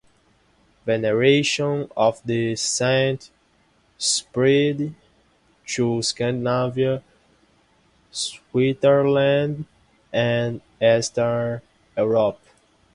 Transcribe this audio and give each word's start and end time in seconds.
Veneration 0.83 1.87
of 1.95 2.23
the 2.25 2.55
saint 2.55 3.29
spread 3.99 4.95
to 5.67 6.01
Scandinavia, 6.01 7.03
Switzerland, 8.09 9.65
and 10.11 10.59
Eastern 10.81 11.61
Europe. 11.95 12.41